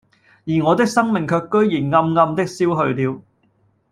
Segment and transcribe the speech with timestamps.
[0.47, 3.21] 而我的生命卻居然暗暗的消去了，